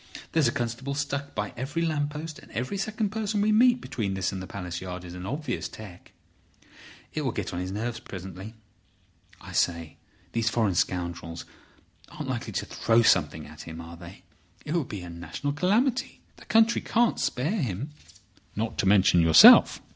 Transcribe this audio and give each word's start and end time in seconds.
There's 0.31 0.47
a 0.47 0.51
constable 0.51 0.95
stuck 0.95 1.35
by 1.35 1.53
every 1.55 1.83
lamp 1.83 2.09
post, 2.09 2.39
and 2.39 2.51
every 2.53 2.75
second 2.75 3.11
person 3.11 3.39
we 3.39 3.51
meet 3.51 3.79
between 3.81 4.15
this 4.15 4.31
and 4.31 4.49
Palace 4.49 4.81
Yard 4.81 5.05
is 5.05 5.13
an 5.13 5.27
obvious 5.27 5.69
'tec.' 5.69 6.11
It 7.13 7.21
will 7.21 7.31
get 7.31 7.53
on 7.53 7.59
his 7.59 7.71
nerves 7.71 7.99
presently. 7.99 8.55
I 9.41 9.51
say, 9.51 9.97
these 10.31 10.49
foreign 10.49 10.73
scoundrels 10.73 11.45
aren't 12.09 12.29
likely 12.29 12.51
to 12.53 12.65
throw 12.65 13.03
something 13.03 13.45
at 13.45 13.67
him—are 13.67 13.95
they? 13.95 14.23
It 14.65 14.73
would 14.73 14.89
be 14.89 15.01
a 15.01 15.09
national 15.11 15.53
calamity. 15.53 16.21
The 16.37 16.45
country 16.45 16.81
can't 16.81 17.19
spare 17.19 17.61
him." 17.61 17.91
"Not 18.55 18.79
to 18.79 18.87
mention 18.87 19.21
yourself. 19.21 19.83